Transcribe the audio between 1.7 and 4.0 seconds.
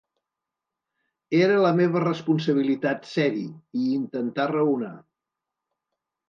meva responsabilitat, ser-hi, i